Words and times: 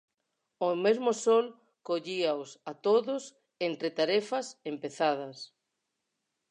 O 0.67 0.69
mesmo 0.85 1.11
sol 1.25 1.45
collíaos 1.87 2.49
a 2.71 2.73
todos 2.85 3.23
entre 3.67 3.89
tarefas 3.99 4.47
empezadas. 4.71 5.37